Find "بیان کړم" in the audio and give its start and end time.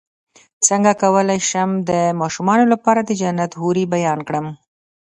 3.93-4.45